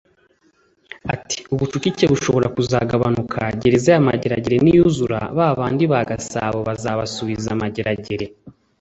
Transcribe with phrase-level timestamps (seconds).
[1.13, 8.25] Ati “Ubucucike bushobora kuzagabanuka Gereza ya Mageragere niyuzura babandi ba Gasabo bazabasubiza Mageragere